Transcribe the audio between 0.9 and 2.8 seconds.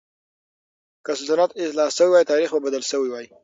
که سلطنت اصلاح شوی وای، تاريخ به